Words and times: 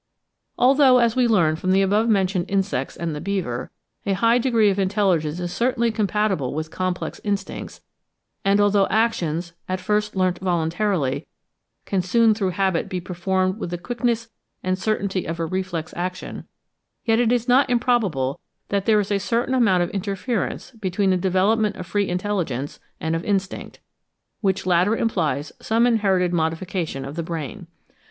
Although, 0.57 0.97
as 0.97 1.15
we 1.15 1.27
learn 1.27 1.57
from 1.57 1.73
the 1.73 1.83
above 1.83 2.09
mentioned 2.09 2.49
insects 2.49 2.95
and 2.97 3.13
the 3.13 3.21
beaver, 3.21 3.69
a 4.03 4.13
high 4.13 4.39
degree 4.39 4.71
of 4.71 4.79
intelligence 4.79 5.39
is 5.39 5.53
certainly 5.53 5.91
compatible 5.91 6.55
with 6.55 6.71
complex 6.71 7.21
instincts, 7.23 7.81
and 8.43 8.59
although 8.59 8.87
actions, 8.87 9.53
at 9.69 9.79
first 9.79 10.15
learnt 10.15 10.39
voluntarily 10.39 11.27
can 11.85 12.01
soon 12.01 12.33
through 12.33 12.49
habit 12.49 12.89
be 12.89 12.99
performed 12.99 13.59
with 13.59 13.69
the 13.69 13.77
quickness 13.77 14.31
and 14.63 14.79
certainty 14.79 15.27
of 15.27 15.39
a 15.39 15.45
reflex 15.45 15.93
action, 15.95 16.45
yet 17.05 17.19
it 17.19 17.31
is 17.31 17.47
not 17.47 17.69
improbable 17.69 18.39
that 18.69 18.87
there 18.87 18.99
is 18.99 19.11
a 19.11 19.19
certain 19.19 19.53
amount 19.53 19.83
of 19.83 19.91
interference 19.91 20.71
between 20.71 21.11
the 21.11 21.15
development 21.15 21.75
of 21.75 21.85
free 21.85 22.09
intelligence 22.09 22.79
and 22.99 23.15
of 23.15 23.23
instinct,—which 23.23 24.65
latter 24.65 24.97
implies 24.97 25.51
some 25.61 25.85
inherited 25.85 26.33
modification 26.33 27.05
of 27.05 27.15
the 27.15 27.21
brain. 27.21 27.67